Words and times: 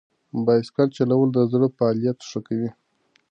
بایسکل 0.45 0.87
چلول 0.97 1.27
د 1.33 1.37
زړه 1.51 1.67
فعالیت 1.77 2.17
ښه 2.29 2.39
کوي. 2.47 2.69